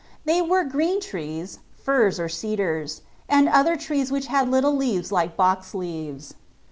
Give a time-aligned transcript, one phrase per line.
[0.25, 5.37] They were green trees (firs or cedars), and other trees which had little leaves like
[5.37, 6.33] box leaves.